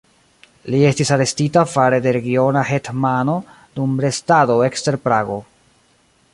[0.75, 3.37] Li estis arestita fare de regiona hetmano
[3.79, 5.41] dum restado ekster Prago.